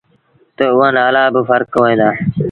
[0.55, 2.09] تا اُئآݩ نآلآ با ڦرڪ هوئين دآ۔